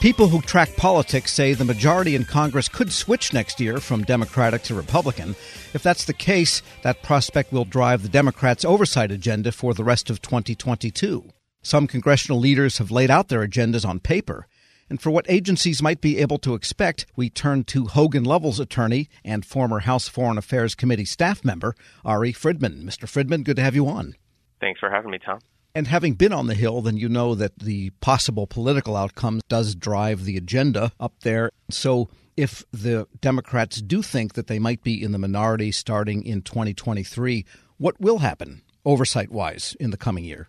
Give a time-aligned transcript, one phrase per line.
[0.00, 4.62] People who track politics say the majority in Congress could switch next year from Democratic
[4.62, 5.36] to Republican.
[5.74, 10.08] If that's the case, that prospect will drive the Democrats' oversight agenda for the rest
[10.08, 11.28] of 2022.
[11.60, 14.46] Some congressional leaders have laid out their agendas on paper.
[14.88, 19.10] And for what agencies might be able to expect, we turn to Hogan Lovells attorney
[19.22, 21.74] and former House Foreign Affairs Committee staff member,
[22.06, 22.84] Ari Friedman.
[22.84, 23.06] Mr.
[23.06, 24.14] Friedman, good to have you on.
[24.60, 25.40] Thanks for having me, Tom.
[25.74, 29.74] And having been on the Hill, then you know that the possible political outcomes does
[29.74, 31.50] drive the agenda up there.
[31.70, 36.42] So if the Democrats do think that they might be in the minority starting in
[36.42, 37.44] 2023,
[37.78, 40.48] what will happen oversight wise in the coming year?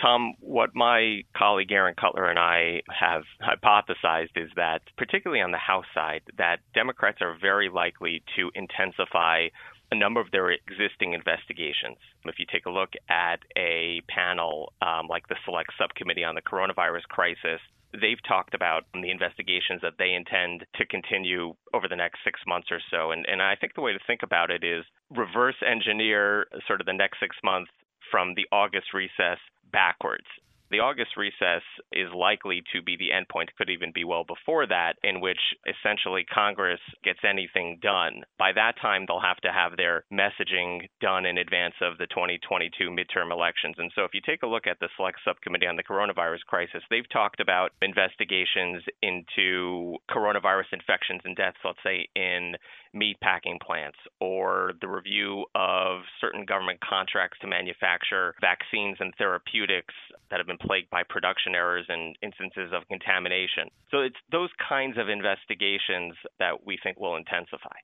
[0.00, 5.58] Tom, what my colleague Aaron Cutler and I have hypothesized is that, particularly on the
[5.58, 9.48] House side, that Democrats are very likely to intensify
[9.94, 11.98] a number of their existing investigations.
[12.24, 16.42] If you take a look at a panel um, like the Select Subcommittee on the
[16.42, 17.60] Coronavirus Crisis,
[17.92, 22.68] they've talked about the investigations that they intend to continue over the next six months
[22.72, 23.12] or so.
[23.12, 26.86] And, and I think the way to think about it is reverse engineer sort of
[26.86, 27.70] the next six months
[28.10, 29.38] from the August recess
[29.70, 30.26] backwards
[30.70, 31.62] the August recess
[31.92, 36.24] is likely to be the endpoint, could even be well before that, in which essentially
[36.24, 38.22] Congress gets anything done.
[38.38, 42.90] By that time, they'll have to have their messaging done in advance of the 2022
[42.90, 43.76] midterm elections.
[43.78, 46.82] And so if you take a look at the Select Subcommittee on the Coronavirus Crisis,
[46.90, 52.54] they've talked about investigations into coronavirus infections and deaths, let's say in
[52.94, 59.94] meat packing plants, or the review of certain government contracts to manufacture vaccines and therapeutics
[60.30, 63.68] that have been plagued by production errors and instances of contamination.
[63.90, 67.76] So it's those kinds of investigations that we think will intensify.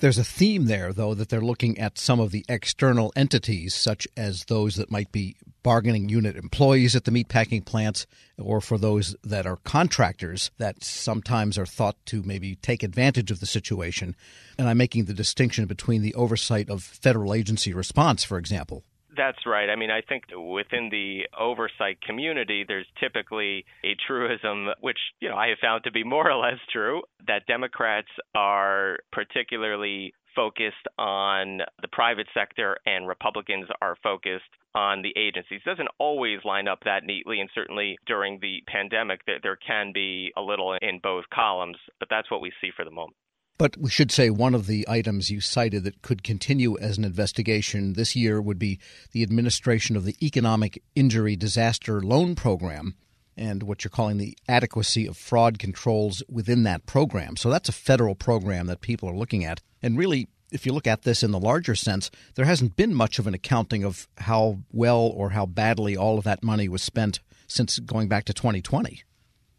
[0.00, 4.06] There's a theme there, though, that they're looking at some of the external entities, such
[4.16, 8.06] as those that might be bargaining unit employees at the meatpacking plants,
[8.38, 13.40] or for those that are contractors that sometimes are thought to maybe take advantage of
[13.40, 14.14] the situation.
[14.56, 18.84] And I'm making the distinction between the oversight of federal agency response, for example.
[19.18, 19.68] That's right.
[19.68, 25.34] I mean, I think within the oversight community, there's typically a truism, which you know
[25.34, 31.58] I have found to be more or less true, that Democrats are particularly focused on
[31.82, 34.44] the private sector and Republicans are focused
[34.76, 35.60] on the agencies.
[35.66, 39.90] It doesn't always line up that neatly, and certainly during the pandemic, there, there can
[39.92, 43.16] be a little in both columns, but that's what we see for the moment.
[43.58, 47.04] But we should say one of the items you cited that could continue as an
[47.04, 48.78] investigation this year would be
[49.10, 52.94] the administration of the Economic Injury Disaster Loan Program
[53.36, 57.36] and what you're calling the adequacy of fraud controls within that program.
[57.36, 59.60] So that's a federal program that people are looking at.
[59.82, 63.18] And really, if you look at this in the larger sense, there hasn't been much
[63.18, 67.18] of an accounting of how well or how badly all of that money was spent
[67.48, 69.02] since going back to 2020.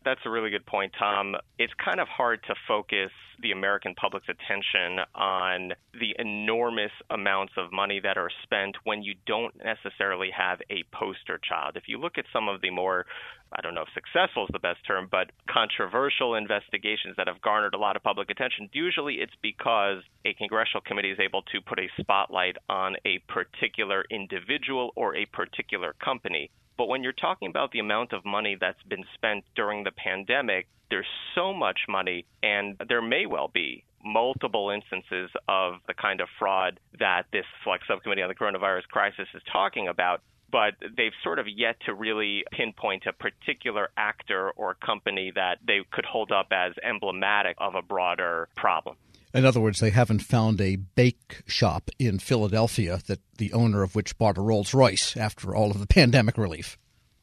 [0.05, 1.35] That's a really good point, Tom.
[1.57, 7.71] It's kind of hard to focus the American public's attention on the enormous amounts of
[7.71, 11.75] money that are spent when you don't necessarily have a poster child.
[11.75, 13.05] If you look at some of the more
[13.51, 17.73] I don't know if successful is the best term, but controversial investigations that have garnered
[17.73, 21.79] a lot of public attention, usually it's because a congressional committee is able to put
[21.79, 26.51] a spotlight on a particular individual or a particular company.
[26.79, 30.65] But when you're talking about the amount of money that's been spent during the pandemic,
[30.89, 36.29] there's so much money, and there may well be multiple instances of the kind of
[36.39, 40.21] fraud that this select subcommittee on the coronavirus crisis is talking about.
[40.49, 45.81] But they've sort of yet to really pinpoint a particular actor or company that they
[45.91, 48.95] could hold up as emblematic of a broader problem.
[49.33, 53.95] In other words, they haven't found a bake shop in Philadelphia that the owner of
[53.95, 56.77] which bought a Rolls Royce after all of the pandemic relief.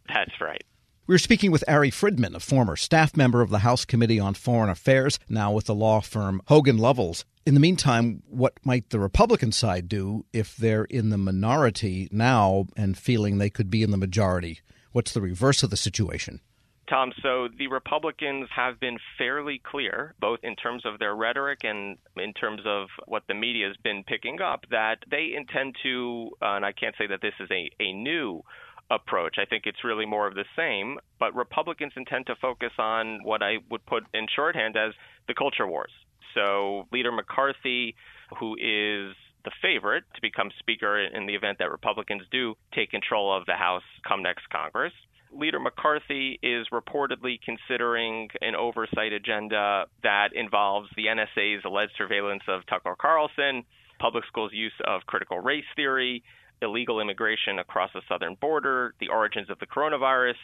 [0.08, 0.64] That's right.
[1.08, 4.70] We're speaking with Ari Friedman, a former staff member of the House Committee on Foreign
[4.70, 7.24] Affairs, now with the law firm Hogan Lovells.
[7.44, 12.66] In the meantime, what might the Republican side do if they're in the minority now
[12.76, 14.60] and feeling they could be in the majority?
[14.90, 16.40] What's the reverse of the situation?
[16.88, 21.98] Tom, so the Republicans have been fairly clear, both in terms of their rhetoric and
[22.16, 26.54] in terms of what the media has been picking up, that they intend to, uh,
[26.54, 28.42] and I can't say that this is a, a new
[28.90, 29.36] approach.
[29.38, 33.42] I think it's really more of the same, but Republicans intend to focus on what
[33.42, 34.92] I would put in shorthand as
[35.26, 35.90] the culture wars.
[36.34, 37.96] So, Leader McCarthy,
[38.38, 43.36] who is the favorite to become Speaker in the event that Republicans do take control
[43.36, 44.92] of the House come next Congress,
[45.38, 52.66] Leader McCarthy is reportedly considering an oversight agenda that involves the NSA's alleged surveillance of
[52.66, 53.64] Tucker Carlson,
[53.98, 56.22] public schools' use of critical race theory,
[56.62, 60.36] illegal immigration across the southern border, the origins of the coronavirus,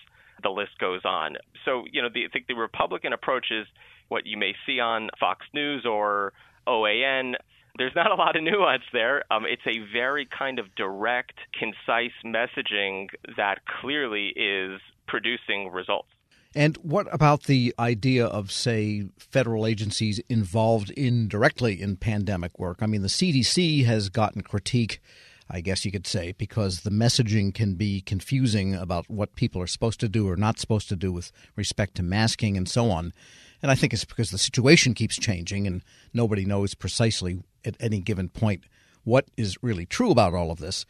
[0.42, 1.36] the list goes on.
[1.64, 3.66] So, you know, the, I think the Republican approach is
[4.08, 6.32] what you may see on Fox News or
[6.66, 7.34] OAN.
[7.78, 9.24] There's not a lot of nuance there.
[9.30, 16.08] Um, it's a very kind of direct, concise messaging that clearly is producing results.
[16.54, 22.78] And what about the idea of, say, federal agencies involved indirectly in pandemic work?
[22.82, 25.00] I mean, the CDC has gotten critique,
[25.48, 29.66] I guess you could say, because the messaging can be confusing about what people are
[29.66, 33.14] supposed to do or not supposed to do with respect to masking and so on.
[33.62, 35.82] And I think it's because the situation keeps changing and
[36.12, 38.64] nobody knows precisely at any given point
[39.04, 40.84] what is really true about all of this.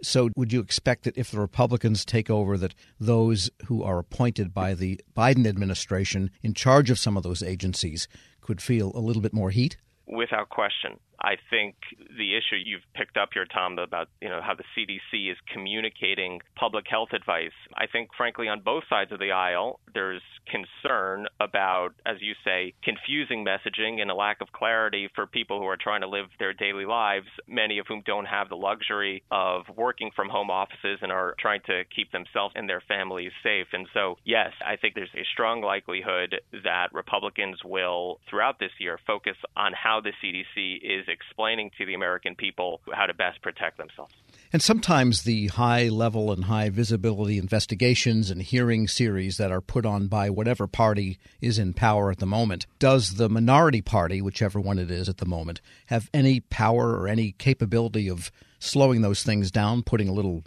[0.00, 4.54] So, would you expect that if the Republicans take over, that those who are appointed
[4.54, 8.06] by the Biden administration in charge of some of those agencies
[8.40, 9.76] could feel a little bit more heat?
[10.06, 11.00] Without question.
[11.20, 11.74] I think
[12.16, 16.40] the issue you've picked up here, Tom, about you know how the CDC is communicating
[16.56, 17.56] public health advice.
[17.74, 22.74] I think, frankly, on both sides of the aisle, there's concern about, as you say,
[22.82, 26.52] confusing messaging and a lack of clarity for people who are trying to live their
[26.52, 27.26] daily lives.
[27.46, 31.60] Many of whom don't have the luxury of working from home offices and are trying
[31.66, 33.66] to keep themselves and their families safe.
[33.72, 38.98] And so, yes, I think there's a strong likelihood that Republicans will, throughout this year,
[39.06, 43.78] focus on how the CDC is explaining to the American people how to best protect
[43.78, 44.14] themselves.
[44.52, 49.84] And sometimes the high level and high visibility investigations and hearing series that are put
[49.84, 54.60] on by whatever party is in power at the moment, does the minority party, whichever
[54.60, 59.22] one it is at the moment, have any power or any capability of slowing those
[59.22, 60.42] things down, putting a little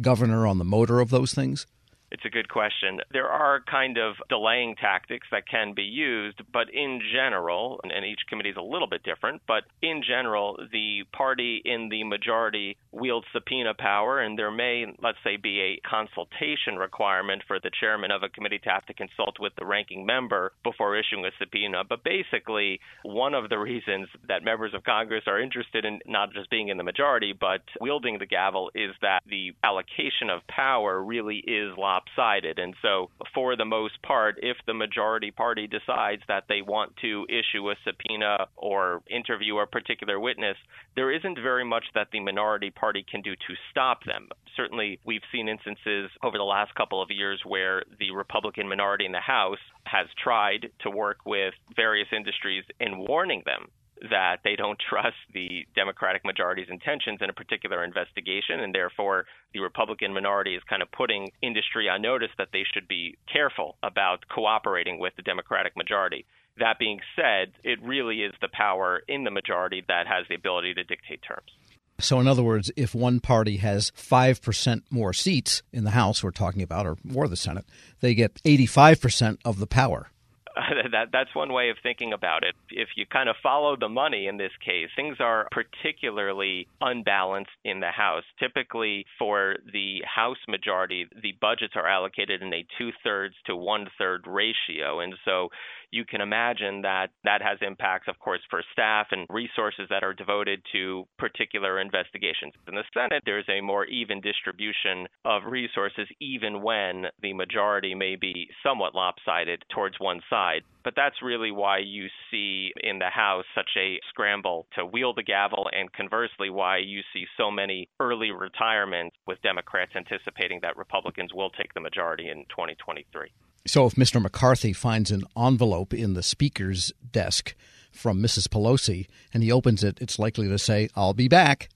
[0.00, 1.66] governor on the motor of those things?
[2.12, 3.00] It's a good question.
[3.12, 8.20] There are kind of delaying tactics that can be used, but in general, and each
[8.28, 13.26] committee is a little bit different, but in general, the party in the majority wields
[13.32, 18.22] subpoena power, and there may, let's say, be a consultation requirement for the chairman of
[18.22, 21.82] a committee to have to consult with the ranking member before issuing a subpoena.
[21.88, 26.50] But basically, one of the reasons that members of Congress are interested in not just
[26.50, 31.38] being in the majority, but wielding the gavel is that the allocation of power really
[31.38, 32.58] is lopsided lopsided.
[32.58, 37.26] And so, for the most part, if the majority party decides that they want to
[37.28, 40.56] issue a subpoena or interview a particular witness,
[40.94, 44.28] there isn't very much that the minority party can do to stop them.
[44.56, 49.12] Certainly, we've seen instances over the last couple of years where the Republican minority in
[49.12, 53.68] the House has tried to work with various industries in warning them
[54.10, 59.60] that they don't trust the Democratic majority's intentions in a particular investigation, and therefore the
[59.60, 64.28] Republican minority is kind of putting industry on notice that they should be careful about
[64.28, 66.26] cooperating with the Democratic majority.
[66.58, 70.74] That being said, it really is the power in the majority that has the ability
[70.74, 71.50] to dictate terms.
[71.98, 76.30] So, in other words, if one party has 5% more seats in the House, we're
[76.30, 77.64] talking about, or more the Senate,
[78.00, 80.10] they get 85% of the power.
[80.92, 82.54] that that's one way of thinking about it.
[82.70, 87.80] If you kind of follow the money in this case, things are particularly unbalanced in
[87.80, 88.24] the House.
[88.38, 93.86] Typically, for the House majority, the budgets are allocated in a two thirds to one
[93.98, 95.48] third ratio, and so
[95.90, 100.12] you can imagine that that has impacts, of course, for staff and resources that are
[100.12, 102.52] devoted to particular investigations.
[102.66, 108.16] In the Senate, there's a more even distribution of resources, even when the majority may
[108.16, 110.45] be somewhat lopsided towards one side.
[110.84, 115.22] But that's really why you see in the House such a scramble to wield the
[115.22, 121.32] gavel, and conversely, why you see so many early retirements with Democrats anticipating that Republicans
[121.34, 123.28] will take the majority in 2023.
[123.66, 124.22] So if Mr.
[124.22, 127.54] McCarthy finds an envelope in the speaker's desk
[127.90, 128.46] from Mrs.
[128.46, 131.68] Pelosi and he opens it, it's likely to say, I'll be back.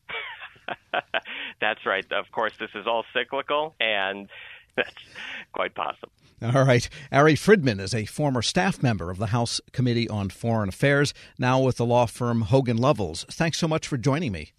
[1.60, 2.04] that's right.
[2.12, 4.28] Of course, this is all cyclical, and
[4.76, 4.94] that's
[5.52, 6.12] quite possible.
[6.42, 6.88] All right.
[7.12, 11.60] Ari Friedman is a former staff member of the House Committee on Foreign Affairs, now
[11.60, 13.26] with the law firm Hogan Lovells.
[13.26, 14.52] Thanks so much for joining me.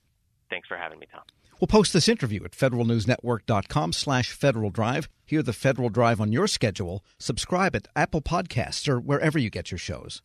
[0.49, 1.23] Thanks for having me, Tom.
[1.59, 5.09] We'll post this interview at federalnewsnetwork.com slash Federal Drive.
[5.25, 7.03] Hear the Federal Drive on your schedule.
[7.17, 10.21] Subscribe at Apple Podcasts or wherever you get your shows.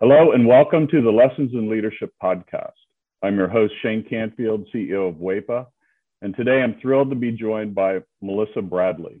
[0.00, 2.72] Hello and welcome to the Lessons in Leadership podcast.
[3.22, 5.66] I'm your host, Shane Canfield, CEO of WEPA.
[6.22, 9.20] And today I'm thrilled to be joined by Melissa Bradley,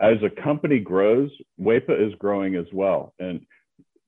[0.00, 1.30] as a company grows,
[1.60, 3.14] WEPA is growing as well.
[3.18, 3.40] And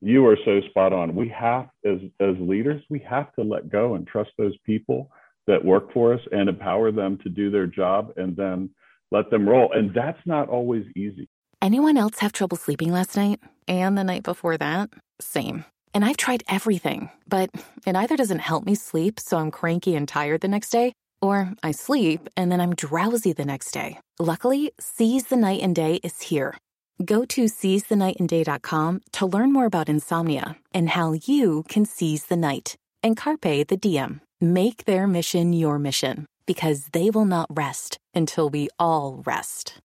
[0.01, 1.15] you are so spot on.
[1.15, 5.09] We have, as, as leaders, we have to let go and trust those people
[5.47, 8.69] that work for us and empower them to do their job and then
[9.11, 9.71] let them roll.
[9.73, 11.29] And that's not always easy.
[11.61, 13.39] Anyone else have trouble sleeping last night?
[13.67, 14.89] And the night before that?
[15.21, 15.63] Same.
[15.93, 17.49] And I've tried everything, but
[17.85, 20.93] it either doesn't help me sleep, so I'm cranky and tired the next day
[21.23, 23.99] or I sleep and then I'm drowsy the next day.
[24.19, 26.57] Luckily, Seize the Night and Day is here.
[27.03, 32.75] Go to seizethenightandday.com to learn more about insomnia and how you can seize the night.
[33.01, 34.19] And Carpe the DM.
[34.39, 39.75] Make their mission your mission because they will not rest until we all rest.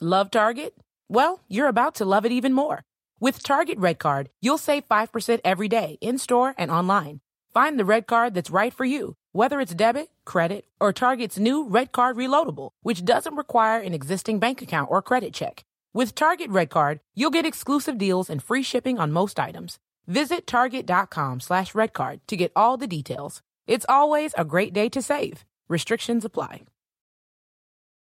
[0.00, 0.74] Love Target?
[1.08, 2.82] Well, you're about to love it even more.
[3.18, 7.20] With Target Red Card, you'll save 5% every day in store and online.
[7.54, 11.66] Find the red card that's right for you whether it's debit, credit, or Target's new
[11.68, 15.64] Red Card Reloadable, which doesn't require an existing bank account or credit check.
[15.94, 19.78] With Target Red Card, you'll get exclusive deals and free shipping on most items.
[20.06, 23.42] Visit target.com slash redcard to get all the details.
[23.66, 25.44] It's always a great day to save.
[25.68, 26.62] Restrictions apply.